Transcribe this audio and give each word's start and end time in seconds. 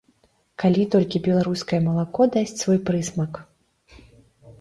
Калі 0.61 0.85
толькі 0.95 1.19
беларускае 1.27 1.79
малако 1.87 2.21
дасць 2.37 2.57
свой 2.63 2.79
прысмак. 2.87 3.39